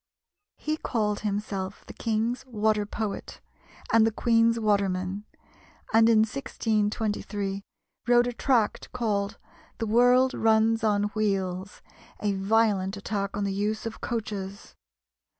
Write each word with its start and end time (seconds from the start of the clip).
He 0.57 0.77
called 0.77 1.19
himself 1.19 1.85
"the 1.85 1.93
King's 1.93 2.43
Water 2.47 2.87
Poet" 2.87 3.39
and 3.93 4.03
"the 4.03 4.11
Queen's 4.11 4.59
Waterman;" 4.59 5.25
and 5.93 6.09
in 6.09 6.17
1623 6.21 7.61
wrote 8.07 8.25
a 8.25 8.33
tract 8.33 8.91
called 8.93 9.37
"The 9.77 9.85
World 9.85 10.33
runs 10.33 10.83
on 10.83 11.03
Wheels" 11.13 11.83
a 12.19 12.33
violent 12.33 12.97
attack 12.97 13.37
on 13.37 13.43
the 13.43 13.53
use 13.53 13.85
of 13.85 14.01
coaches. 14.01 14.73